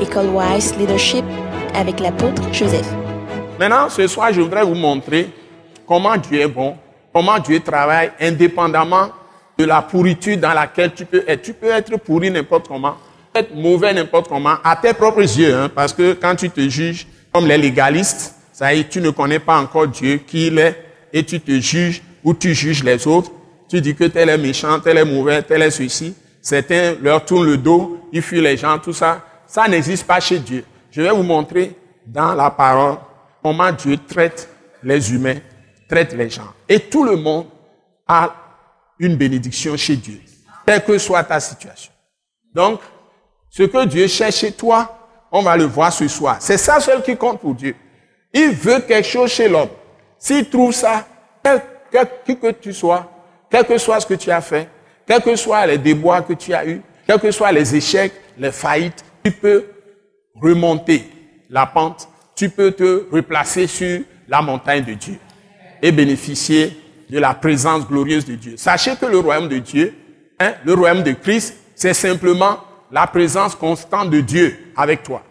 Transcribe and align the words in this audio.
École 0.00 0.26
Wise 0.26 0.76
Leadership 0.76 1.24
avec 1.74 2.00
l'apôtre 2.00 2.42
Joseph. 2.52 2.86
Maintenant, 3.58 3.88
ce 3.88 4.06
soir, 4.06 4.32
je 4.32 4.42
voudrais 4.42 4.62
vous 4.62 4.74
montrer 4.74 5.30
comment 5.86 6.16
Dieu 6.16 6.40
est 6.40 6.48
bon, 6.48 6.76
comment 7.12 7.38
Dieu 7.38 7.60
travaille 7.60 8.10
indépendamment 8.20 9.08
de 9.58 9.64
la 9.64 9.80
pourriture 9.80 10.36
dans 10.36 10.52
laquelle 10.52 10.92
tu 10.92 11.06
peux 11.06 11.24
être. 11.26 11.40
Tu 11.40 11.54
peux 11.54 11.70
être 11.70 11.96
pourri 11.98 12.30
n'importe 12.30 12.68
comment, 12.68 12.96
être 13.34 13.54
mauvais 13.54 13.94
n'importe 13.94 14.28
comment, 14.28 14.56
à 14.62 14.76
tes 14.76 14.92
propres 14.92 15.22
yeux, 15.22 15.54
hein, 15.54 15.70
parce 15.74 15.94
que 15.94 16.12
quand 16.12 16.36
tu 16.36 16.50
te 16.50 16.68
juges 16.68 17.06
comme 17.32 17.46
les 17.46 17.56
légalistes, 17.56 18.34
ça 18.52 18.74
y 18.74 18.80
est, 18.80 18.88
tu 18.88 19.00
ne 19.00 19.10
connais 19.10 19.38
pas 19.38 19.58
encore 19.58 19.88
Dieu, 19.88 20.20
qui 20.26 20.48
il 20.48 20.58
est, 20.58 20.76
et 21.12 21.24
tu 21.24 21.40
te 21.40 21.58
juges 21.58 22.02
ou 22.22 22.34
tu 22.34 22.54
juges 22.54 22.84
les 22.84 23.06
autres. 23.06 23.30
Tu 23.68 23.80
dis 23.80 23.94
que 23.94 24.04
tel 24.04 24.28
est 24.28 24.38
méchant, 24.38 24.78
tel 24.78 24.98
est 24.98 25.04
mauvais, 25.04 25.42
tel 25.42 25.62
est 25.62 25.70
ceci. 25.70 26.14
Certains 26.42 26.94
leur 27.02 27.24
tournent 27.24 27.46
le 27.46 27.56
dos, 27.56 27.98
ils 28.12 28.22
fuient 28.22 28.42
les 28.42 28.56
gens, 28.56 28.78
tout 28.78 28.92
ça. 28.92 29.24
Ça 29.46 29.68
n'existe 29.68 30.06
pas 30.06 30.20
chez 30.20 30.38
Dieu. 30.38 30.64
Je 30.90 31.02
vais 31.02 31.10
vous 31.10 31.22
montrer 31.22 31.76
dans 32.06 32.34
la 32.34 32.50
parole 32.50 32.96
comment 33.42 33.70
Dieu 33.72 33.98
traite 33.98 34.48
les 34.82 35.12
humains, 35.12 35.36
traite 35.88 36.12
les 36.12 36.30
gens. 36.30 36.52
Et 36.68 36.80
tout 36.80 37.04
le 37.04 37.16
monde 37.16 37.46
a 38.06 38.34
une 38.98 39.16
bénédiction 39.16 39.76
chez 39.76 39.96
Dieu, 39.96 40.20
quelle 40.64 40.82
que 40.84 40.98
soit 40.98 41.22
ta 41.24 41.38
situation. 41.40 41.92
Donc, 42.54 42.80
ce 43.50 43.64
que 43.64 43.84
Dieu 43.84 44.06
cherche 44.06 44.36
chez 44.36 44.52
toi, 44.52 44.96
on 45.30 45.42
va 45.42 45.56
le 45.56 45.64
voir 45.64 45.92
ce 45.92 46.08
soir. 46.08 46.36
C'est 46.40 46.56
ça 46.56 46.80
seul 46.80 47.02
qui 47.02 47.16
compte 47.16 47.40
pour 47.40 47.54
Dieu. 47.54 47.74
Il 48.32 48.50
veut 48.50 48.80
quelque 48.80 49.06
chose 49.06 49.30
chez 49.30 49.48
l'homme. 49.48 49.68
S'il 50.18 50.48
trouve 50.48 50.72
ça, 50.72 51.06
qui 52.24 52.36
que 52.36 52.50
tu 52.52 52.72
sois, 52.72 53.10
quel 53.50 53.64
que 53.64 53.78
soit 53.78 54.00
ce 54.00 54.06
que 54.06 54.14
tu 54.14 54.30
as 54.30 54.40
fait, 54.40 54.68
quels 55.06 55.22
que 55.22 55.36
soient 55.36 55.66
les 55.66 55.78
déboires 55.78 56.26
que 56.26 56.32
tu 56.32 56.52
as 56.52 56.66
eus, 56.66 56.82
quels 57.06 57.20
que 57.20 57.30
soient 57.30 57.52
les 57.52 57.74
échecs, 57.74 58.12
les 58.38 58.50
faillites, 58.50 59.04
tu 59.26 59.32
peux 59.32 59.64
remonter 60.40 61.02
la 61.50 61.66
pente, 61.66 62.08
tu 62.36 62.48
peux 62.48 62.70
te 62.70 63.06
replacer 63.10 63.66
sur 63.66 64.02
la 64.28 64.40
montagne 64.40 64.84
de 64.84 64.92
Dieu 64.92 65.18
et 65.82 65.90
bénéficier 65.90 66.80
de 67.10 67.18
la 67.18 67.34
présence 67.34 67.88
glorieuse 67.88 68.24
de 68.24 68.36
Dieu. 68.36 68.54
Sachez 68.56 68.94
que 68.94 69.06
le 69.06 69.18
royaume 69.18 69.48
de 69.48 69.58
Dieu, 69.58 69.92
hein, 70.38 70.52
le 70.64 70.74
royaume 70.74 71.02
de 71.02 71.10
Christ, 71.10 71.56
c'est 71.74 71.92
simplement 71.92 72.60
la 72.92 73.08
présence 73.08 73.56
constante 73.56 74.10
de 74.10 74.20
Dieu 74.20 74.72
avec 74.76 75.02
toi. 75.02 75.24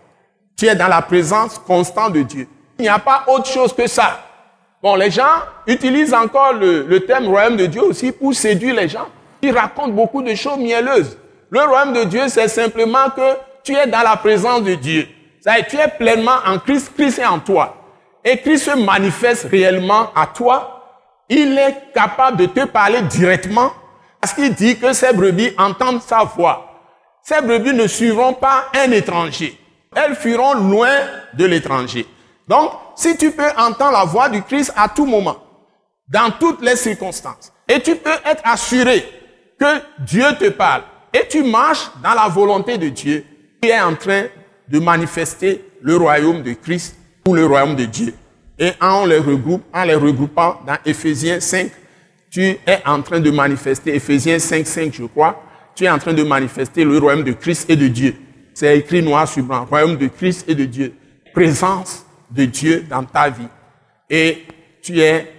Tu 0.58 0.66
es 0.66 0.76
dans 0.76 0.90
la 0.90 1.02
présence 1.02 1.58
constante 1.58 2.12
de 2.12 2.24
Dieu. 2.24 2.50
Il 2.78 2.82
n'y 2.82 2.90
a 2.90 3.00
pas 3.00 3.24
autre 3.28 3.48
chose 3.48 3.72
que 3.72 3.88
ça. 3.88 4.26
Bon, 4.84 4.96
les 4.96 5.09
gens 5.09 5.24
utilisent 5.68 6.14
encore 6.14 6.52
le, 6.52 6.86
le 6.86 7.00
terme 7.06 7.28
royaume 7.28 7.56
de 7.56 7.68
Dieu 7.68 7.82
aussi 7.82 8.12
pour 8.12 8.34
séduire 8.36 8.76
les 8.76 8.90
gens. 8.90 9.08
Ils 9.42 9.58
racontent 9.58 9.94
beaucoup 9.94 10.22
de 10.22 10.36
choses 10.36 10.58
mielleuses. 10.58 11.18
Le 11.50 11.62
royaume 11.62 11.94
de 11.94 12.04
Dieu, 12.04 12.24
c'est 12.28 12.50
simplement 12.50 13.09
que 13.16 13.55
tu 13.66 13.76
es 13.76 13.88
dans 13.88 14.04
la 14.04 14.16
présence 14.16 14.64
de 14.64 14.76
Dieu. 14.76 15.08
C'est-à-dire, 15.42 15.68
tu 15.68 15.78
es 15.78 15.88
pleinement 15.88 16.38
en 16.46 16.60
Christ, 16.60 16.92
Christ 16.96 17.20
est 17.20 17.26
en 17.26 17.40
toi. 17.40 17.76
Et 18.24 18.38
Christ 18.38 18.66
se 18.66 18.78
manifeste 18.78 19.48
réellement 19.50 20.12
à 20.16 20.28
toi. 20.28 20.84
Il 21.28 21.58
est 21.58 21.92
capable 21.94 22.38
de 22.38 22.46
te 22.46 22.66
parler 22.66 23.02
directement 23.02 23.72
parce 24.22 24.34
qu'il 24.34 24.54
dit 24.54 24.78
que 24.80 24.94
ces 24.94 25.14
brebis 25.14 25.52
entendent 25.58 26.02
sa 26.02 26.24
voix. 26.24 26.72
Ces 27.24 27.42
brebis 27.42 27.74
ne 27.74 27.88
suivront 27.88 28.34
pas 28.34 28.66
un 28.76 28.92
étranger. 28.92 29.60
Elles 29.96 30.16
fuiront 30.16 30.54
loin 30.54 30.96
de 31.34 31.46
l'étranger. 31.46 32.06
Donc, 32.48 32.72
si 32.96 33.18
tu 33.18 33.32
peux 33.32 33.50
entendre 33.58 33.92
la 33.92 34.06
voix 34.06 34.30
du 34.30 34.42
Christ 34.44 34.72
à 34.76 34.90
tout 34.90 35.06
moment, 35.06 35.38
dans 36.08 36.32
toutes 36.32 36.62
les 36.62 36.76
circonstances, 36.76 37.52
et 37.68 37.80
tu 37.82 37.96
peux 37.96 38.18
être 38.26 38.42
assuré 38.44 39.08
que 39.60 39.82
Dieu 40.00 40.26
te 40.40 40.50
parle, 40.50 40.84
et 41.14 41.28
tu 41.28 41.44
marches 41.44 41.90
dans 42.04 42.14
la 42.14 42.28
volonté 42.28 42.78
de 42.78 42.90
Dieu, 42.90 43.26
tu 43.66 43.72
es 43.72 43.82
en 43.82 43.96
train 43.96 44.26
de 44.68 44.80
manifester 44.80 45.66
le 45.82 45.98
royaume 45.98 46.44
de 46.44 46.54
Christ 46.54 46.96
ou 47.28 47.34
le 47.34 47.46
royaume 47.48 47.76
de 47.76 47.86
Dieu. 47.86 48.14
Et 48.60 48.72
en 48.80 49.06
les 49.06 49.18
regroupe, 49.18 49.64
en 49.74 49.84
les 49.84 49.96
regroupant 49.96 50.62
dans 50.68 50.78
Ephésiens 50.86 51.40
5, 51.40 51.72
tu 52.30 52.42
es 52.44 52.59
en 52.86 53.02
train 53.02 53.20
de 53.20 53.31
manifester, 53.31 53.96
Ephésiens 53.96 54.38
5, 54.38 54.68
5, 54.68 54.94
je 54.94 55.04
crois, 55.06 55.42
tu 55.74 55.86
es 55.86 55.90
en 55.90 55.98
train 55.98 56.14
de 56.14 56.24
manifester 56.24 56.84
le 56.84 57.00
royaume 57.00 57.24
de 57.24 57.31
Christ 57.31 57.68
et 57.68 57.75
de 57.75 57.88
Dieu. 57.88 58.16
C'est 58.54 58.78
écrit 58.78 59.02
noir 59.02 59.28
sur 59.28 59.44
blanc, 59.44 59.66
royaume 59.66 59.98
de 59.98 60.08
Christ 60.08 60.46
et 60.48 60.54
de 60.54 60.66
Dieu. 60.66 60.94
Présence 61.34 62.06
de 62.30 62.46
Dieu 62.46 62.86
dans 62.88 63.04
ta 63.04 63.30
vie. 63.30 63.48
Et 64.09 64.44
tu 64.84 65.00
es 65.00 65.31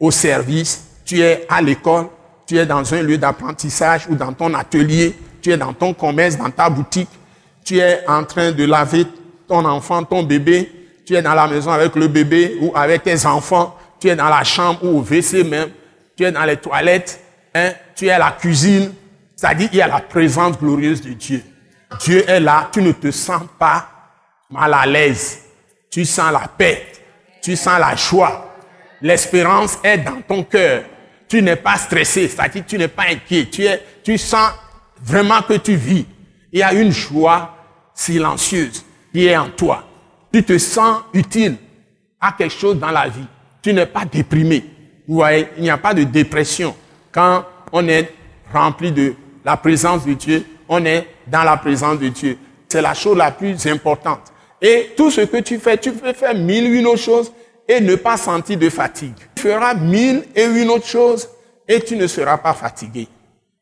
au 0.00 0.10
service, 0.10 1.02
tu 1.04 1.20
es 1.20 1.46
à 1.50 1.60
l'école, 1.60 2.06
tu 2.46 2.56
es 2.56 2.64
dans 2.64 2.94
un 2.94 3.02
lieu 3.02 3.18
d'apprentissage 3.18 4.06
ou 4.08 4.14
dans 4.14 4.32
ton 4.32 4.54
atelier, 4.54 5.14
tu 5.42 5.52
es 5.52 5.56
dans 5.58 5.74
ton 5.74 5.92
commerce, 5.92 6.38
dans 6.38 6.50
ta 6.50 6.70
boutique, 6.70 7.08
tu 7.64 7.78
es 7.78 8.06
en 8.06 8.24
train 8.24 8.52
de 8.52 8.64
laver 8.64 9.06
ton 9.48 9.64
enfant, 9.64 10.04
ton 10.04 10.22
bébé, 10.22 10.70
tu 11.06 11.14
es 11.14 11.22
dans 11.22 11.34
la 11.34 11.46
maison 11.46 11.70
avec 11.70 11.96
le 11.96 12.08
bébé 12.08 12.58
ou 12.60 12.72
avec 12.74 13.02
tes 13.02 13.26
enfants, 13.26 13.76
tu 14.00 14.08
es 14.08 14.16
dans 14.16 14.28
la 14.28 14.44
chambre 14.44 14.84
ou 14.84 14.98
au 14.98 15.02
WC 15.02 15.44
même, 15.44 15.70
tu 16.16 16.24
es 16.24 16.32
dans 16.32 16.44
les 16.44 16.56
toilettes, 16.56 17.20
hein, 17.54 17.72
tu 17.96 18.06
es 18.06 18.10
à 18.10 18.18
la 18.18 18.32
cuisine, 18.32 18.92
c'est-à-dire 19.34 19.68
il 19.72 19.78
y 19.78 19.82
a 19.82 19.88
la 19.88 20.00
présence 20.00 20.58
glorieuse 20.58 21.02
de 21.02 21.10
Dieu. 21.10 21.42
Dieu 22.00 22.28
est 22.28 22.40
là, 22.40 22.68
tu 22.72 22.82
ne 22.82 22.92
te 22.92 23.10
sens 23.10 23.42
pas 23.58 23.88
mal 24.50 24.74
à 24.74 24.86
l'aise, 24.86 25.40
tu 25.90 26.04
sens 26.04 26.32
la 26.32 26.48
paix, 26.48 26.86
tu 27.42 27.56
sens 27.56 27.78
la 27.78 27.94
joie, 27.96 28.56
l'espérance 29.00 29.78
est 29.82 29.98
dans 29.98 30.20
ton 30.22 30.42
cœur, 30.42 30.84
tu 31.28 31.42
n'es 31.42 31.56
pas 31.56 31.76
stressé, 31.76 32.28
c'est-à-dire 32.28 32.64
tu 32.66 32.78
n'es 32.78 32.88
pas 32.88 33.04
inquiet, 33.10 33.46
tu, 33.46 33.64
es, 33.64 33.82
tu 34.02 34.18
sens 34.18 34.50
vraiment 35.02 35.42
que 35.42 35.54
tu 35.54 35.74
vis. 35.74 36.06
Il 36.52 36.60
y 36.60 36.62
a 36.62 36.72
une 36.72 36.92
joie 36.92 37.53
silencieuse 37.94 38.84
qui 39.12 39.26
est 39.26 39.36
en 39.36 39.48
toi. 39.50 39.84
Tu 40.32 40.42
te 40.42 40.58
sens 40.58 41.02
utile 41.12 41.56
à 42.20 42.32
quelque 42.32 42.52
chose 42.52 42.78
dans 42.78 42.90
la 42.90 43.08
vie. 43.08 43.26
Tu 43.62 43.72
n'es 43.72 43.86
pas 43.86 44.04
déprimé. 44.04 44.64
Vous 45.06 45.16
voyez, 45.16 45.48
il 45.56 45.62
n'y 45.62 45.70
a 45.70 45.78
pas 45.78 45.94
de 45.94 46.02
dépression. 46.02 46.74
Quand 47.12 47.44
on 47.72 47.86
est 47.88 48.12
rempli 48.52 48.90
de 48.90 49.14
la 49.44 49.56
présence 49.56 50.04
de 50.04 50.14
Dieu, 50.14 50.44
on 50.68 50.84
est 50.84 51.06
dans 51.26 51.44
la 51.44 51.56
présence 51.56 51.98
de 51.98 52.08
Dieu. 52.08 52.38
C'est 52.68 52.82
la 52.82 52.94
chose 52.94 53.16
la 53.16 53.30
plus 53.30 53.66
importante. 53.66 54.32
Et 54.60 54.92
tout 54.96 55.10
ce 55.10 55.20
que 55.20 55.36
tu 55.38 55.58
fais, 55.58 55.76
tu 55.76 55.92
peux 55.92 56.12
faire 56.12 56.34
mille 56.34 56.72
une 56.72 56.86
autres 56.86 57.02
choses 57.02 57.32
et 57.68 57.80
ne 57.80 57.94
pas 57.96 58.16
sentir 58.16 58.58
de 58.58 58.68
fatigue. 58.70 59.14
Tu 59.34 59.42
feras 59.42 59.74
mille 59.74 60.24
et 60.34 60.44
une 60.44 60.70
autres 60.70 60.86
choses 60.86 61.28
et 61.68 61.80
tu 61.80 61.96
ne 61.96 62.06
seras 62.06 62.38
pas 62.38 62.54
fatigué 62.54 63.08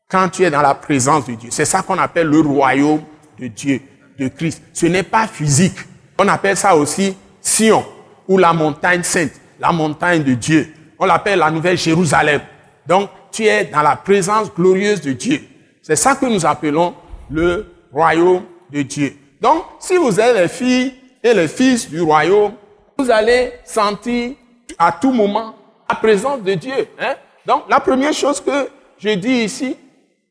quand 0.09 0.29
tu 0.29 0.43
es 0.43 0.51
dans 0.51 0.61
la 0.61 0.75
présence 0.75 1.25
de 1.25 1.33
Dieu. 1.33 1.49
C'est 1.51 1.65
ça 1.65 1.81
qu'on 1.81 1.97
appelle 1.97 2.27
le 2.27 2.39
royaume 2.39 3.01
de 3.39 3.47
Dieu, 3.47 3.81
de 4.17 4.27
Christ. 4.27 4.61
Ce 4.73 4.85
n'est 4.85 5.03
pas 5.03 5.27
physique. 5.27 5.77
On 6.17 6.27
appelle 6.27 6.57
ça 6.57 6.75
aussi 6.75 7.15
Sion 7.41 7.85
ou 8.27 8.37
la 8.37 8.53
montagne 8.53 9.03
sainte, 9.03 9.33
la 9.59 9.71
montagne 9.71 10.23
de 10.23 10.33
Dieu. 10.33 10.73
On 10.97 11.05
l'appelle 11.05 11.39
la 11.39 11.51
nouvelle 11.51 11.77
Jérusalem. 11.77 12.41
Donc, 12.87 13.09
tu 13.31 13.45
es 13.45 13.65
dans 13.65 13.81
la 13.81 13.95
présence 13.95 14.53
glorieuse 14.53 15.01
de 15.01 15.11
Dieu. 15.13 15.41
C'est 15.81 15.95
ça 15.95 16.15
que 16.15 16.25
nous 16.25 16.45
appelons 16.45 16.95
le 17.29 17.73
royaume 17.91 18.43
de 18.71 18.81
Dieu. 18.83 19.13
Donc, 19.41 19.63
si 19.79 19.97
vous 19.97 20.19
êtes 20.19 20.35
les 20.35 20.47
filles 20.47 20.93
et 21.21 21.33
les 21.33 21.47
fils 21.47 21.89
du 21.89 22.01
royaume, 22.01 22.53
vous 22.97 23.09
allez 23.11 23.51
sentir 23.65 24.33
à 24.77 24.91
tout 24.91 25.11
moment 25.11 25.55
la 25.89 25.95
présence 25.95 26.41
de 26.41 26.53
Dieu. 26.53 26.87
Hein? 26.99 27.15
Donc, 27.45 27.63
la 27.69 27.79
première 27.79 28.13
chose 28.13 28.39
que 28.39 28.69
je 28.97 29.09
dis 29.09 29.43
ici, 29.43 29.75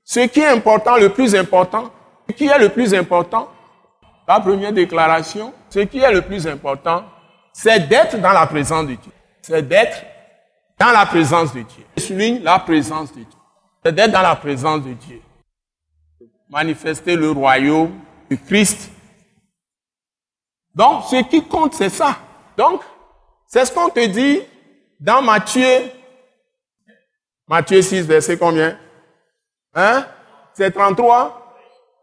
ce 0.04 0.20
qui 0.20 0.40
est 0.40 0.46
important, 0.46 0.96
le 0.96 1.10
plus 1.10 1.34
important, 1.34 1.90
ce 2.28 2.34
qui 2.34 2.46
est 2.46 2.58
le 2.58 2.70
plus 2.70 2.94
important, 2.94 3.48
la 4.32 4.40
première 4.40 4.72
déclaration, 4.72 5.52
ce 5.68 5.80
qui 5.80 5.98
est 5.98 6.12
le 6.12 6.22
plus 6.22 6.46
important, 6.46 7.04
c'est 7.52 7.86
d'être 7.88 8.18
dans 8.18 8.32
la 8.32 8.46
présence 8.46 8.86
de 8.86 8.94
Dieu. 8.94 9.12
C'est 9.42 9.62
d'être 9.62 10.02
dans 10.78 10.90
la 10.90 11.04
présence 11.04 11.52
de 11.52 11.60
Dieu. 11.60 11.84
Je 11.96 12.02
souligne 12.02 12.42
la 12.42 12.58
présence 12.58 13.10
de 13.10 13.16
Dieu. 13.16 13.38
C'est 13.84 13.94
d'être 13.94 14.12
dans 14.12 14.22
la 14.22 14.36
présence 14.36 14.82
de 14.82 14.92
Dieu. 14.94 15.20
Manifester 16.48 17.16
le 17.16 17.30
royaume 17.30 17.92
du 18.30 18.38
Christ. 18.38 18.90
Donc, 20.74 21.04
ce 21.04 21.22
qui 21.24 21.46
compte, 21.46 21.74
c'est 21.74 21.90
ça. 21.90 22.16
Donc, 22.56 22.80
c'est 23.46 23.66
ce 23.66 23.72
qu'on 23.72 23.90
te 23.90 24.06
dit 24.06 24.40
dans 24.98 25.20
Matthieu. 25.20 25.90
Matthieu 27.46 27.82
6, 27.82 28.06
verset 28.06 28.38
combien? 28.38 28.78
Hein? 29.74 30.06
C'est 30.54 30.70
33. 30.70 31.54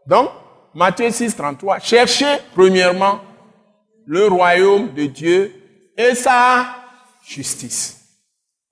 Donc, 0.06 0.30
Matthieu 0.74 1.10
6, 1.10 1.36
33. 1.36 1.80
Cherchez 1.80 2.38
premièrement 2.54 3.19
le 4.06 4.27
royaume 4.27 4.94
de 4.94 5.06
Dieu 5.06 5.54
et 5.98 6.16
sa 6.16 6.66
justice. 7.27 8.00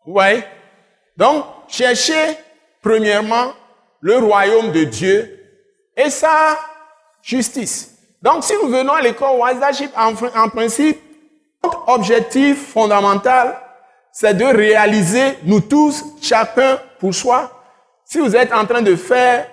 Vous 0.06 0.14
voyez? 0.14 0.44
Donc, 1.16 1.46
cherchez 1.68 2.38
premièrement 2.82 3.54
le 4.00 4.18
royaume 4.18 4.72
de 4.72 4.84
Dieu 4.84 5.40
et 5.96 6.10
sa 6.10 6.58
justice. 7.22 7.96
Donc, 8.22 8.44
si 8.44 8.54
nous 8.62 8.70
venons 8.70 8.94
à 8.94 9.02
l'école 9.02 9.40
Wise 9.40 9.92
en, 9.96 10.14
en 10.14 10.50
principe, 10.50 11.00
notre 11.64 11.90
objectif 11.90 12.72
fondamental, 12.72 13.58
c'est 14.12 14.36
de 14.36 14.46
réaliser, 14.46 15.38
nous 15.44 15.62
tous, 15.62 16.04
chacun 16.22 16.80
pour 17.00 17.14
soi, 17.14 17.52
si 18.06 18.20
vous 18.20 18.36
êtes 18.36 18.54
en 18.54 18.66
train 18.66 18.82
de 18.82 18.96
faire 18.96 19.48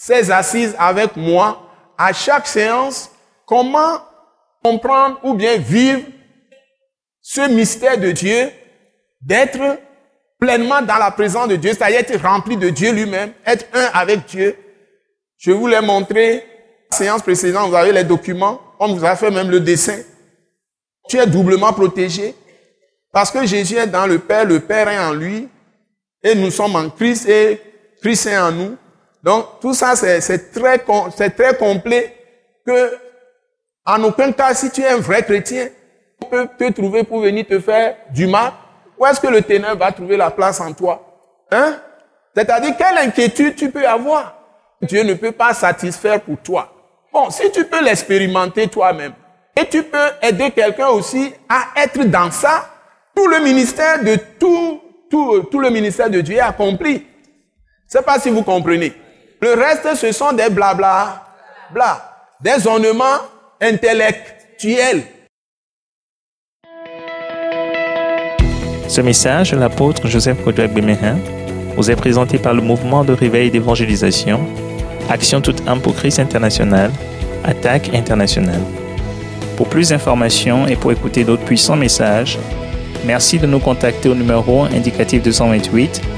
ces 0.00 0.30
assises 0.30 0.76
avec 0.78 1.16
moi, 1.16 1.60
à 1.98 2.12
chaque 2.12 2.46
séance, 2.46 3.10
comment 3.44 4.00
comprendre 4.62 5.18
ou 5.24 5.34
bien 5.34 5.58
vivre 5.58 6.02
ce 7.20 7.48
mystère 7.48 7.98
de 7.98 8.12
Dieu, 8.12 8.48
d'être 9.20 9.80
pleinement 10.38 10.80
dans 10.82 10.98
la 10.98 11.10
présence 11.10 11.48
de 11.48 11.56
Dieu, 11.56 11.72
c'est-à-dire 11.72 11.98
être 11.98 12.16
rempli 12.22 12.56
de 12.56 12.68
Dieu 12.70 12.92
lui-même, 12.92 13.32
être 13.44 13.66
un 13.74 13.86
avec 13.92 14.24
Dieu. 14.26 14.56
Je 15.36 15.50
vous 15.50 15.66
l'ai 15.66 15.80
montré, 15.80 16.46
la 16.92 16.96
séance 16.96 17.22
précédente, 17.22 17.68
vous 17.68 17.74
avez 17.74 17.90
les 17.90 18.04
documents, 18.04 18.60
on 18.78 18.94
vous 18.94 19.04
a 19.04 19.16
fait 19.16 19.32
même 19.32 19.50
le 19.50 19.58
dessin. 19.58 19.98
Tu 21.08 21.18
es 21.18 21.26
doublement 21.26 21.72
protégé 21.72 22.36
parce 23.12 23.32
que 23.32 23.44
Jésus 23.44 23.74
est 23.74 23.88
dans 23.88 24.06
le 24.06 24.20
Père, 24.20 24.44
le 24.44 24.60
Père 24.60 24.88
est 24.88 24.98
en 24.98 25.12
lui, 25.12 25.48
et 26.22 26.36
nous 26.36 26.52
sommes 26.52 26.76
en 26.76 26.88
Christ 26.88 27.28
et 27.28 27.60
Christ 28.00 28.26
est 28.26 28.38
en 28.38 28.52
nous. 28.52 28.76
Donc 29.22 29.60
tout 29.60 29.74
ça, 29.74 29.96
c'est 29.96 30.52
très, 30.52 30.78
très 30.78 31.56
complet 31.56 32.14
que 32.66 32.96
en 33.84 34.04
aucun 34.04 34.32
cas, 34.32 34.52
si 34.54 34.70
tu 34.70 34.82
es 34.82 34.88
un 34.88 34.98
vrai 34.98 35.22
chrétien, 35.22 35.68
on 36.22 36.26
peut 36.26 36.48
te 36.58 36.72
trouver 36.72 37.04
pour 37.04 37.20
venir 37.20 37.46
te 37.46 37.58
faire 37.58 37.96
du 38.10 38.26
mal. 38.26 38.52
Où 38.98 39.06
est-ce 39.06 39.20
que 39.20 39.28
le 39.28 39.40
ténèbre 39.42 39.78
va 39.78 39.92
trouver 39.92 40.16
la 40.16 40.30
place 40.30 40.60
en 40.60 40.72
toi? 40.72 41.00
Hein? 41.50 41.80
C'est-à-dire, 42.34 42.76
quelle 42.76 42.98
inquiétude 42.98 43.56
tu 43.56 43.70
peux 43.70 43.86
avoir? 43.86 44.36
Dieu 44.82 45.02
ne 45.04 45.14
peut 45.14 45.32
pas 45.32 45.54
satisfaire 45.54 46.20
pour 46.20 46.36
toi. 46.38 46.72
Bon, 47.12 47.30
si 47.30 47.50
tu 47.50 47.64
peux 47.64 47.82
l'expérimenter 47.82 48.68
toi-même, 48.68 49.14
et 49.56 49.66
tu 49.66 49.82
peux 49.82 50.10
aider 50.22 50.50
quelqu'un 50.50 50.88
aussi 50.88 51.32
à 51.48 51.82
être 51.82 52.04
dans 52.04 52.30
ça, 52.30 52.68
tout 53.16 53.26
le 53.26 53.40
ministère 53.40 54.04
de 54.04 54.16
tout, 54.38 54.80
tout, 55.10 55.44
tout 55.44 55.58
le 55.58 55.70
ministère 55.70 56.10
de 56.10 56.20
Dieu 56.20 56.36
est 56.36 56.40
accompli. 56.40 57.06
Je 57.86 57.98
sais 57.98 58.02
pas 58.02 58.20
si 58.20 58.30
vous 58.30 58.42
comprenez. 58.42 58.92
Le 59.40 59.54
reste, 59.54 59.94
ce 59.94 60.10
sont 60.10 60.32
des 60.32 60.50
blabla, 60.50 61.22
bla, 61.72 62.24
des 62.40 62.66
ornements 62.66 63.22
intellectuels. 63.60 65.04
Ce 68.88 69.00
message 69.00 69.54
l'apôtre 69.54 70.08
Joseph 70.08 70.42
Kodouak 70.42 70.72
Bemehin 70.72 71.18
vous 71.76 71.88
est 71.88 71.94
présenté 71.94 72.38
par 72.38 72.52
le 72.52 72.62
mouvement 72.62 73.04
de 73.04 73.12
réveil 73.12 73.52
d'évangélisation, 73.52 74.40
Action 75.08 75.40
toute 75.40 75.66
âme 75.68 75.80
pour 75.80 75.94
Christ 75.94 76.18
international, 76.18 76.90
Attaque 77.44 77.94
internationale. 77.94 78.60
Pour 79.56 79.68
plus 79.68 79.90
d'informations 79.90 80.66
et 80.66 80.74
pour 80.74 80.90
écouter 80.90 81.22
d'autres 81.22 81.44
puissants 81.44 81.76
messages, 81.76 82.38
merci 83.04 83.38
de 83.38 83.46
nous 83.46 83.60
contacter 83.60 84.08
au 84.08 84.16
numéro 84.16 84.64
indicatif 84.64 85.22
228 85.22 86.17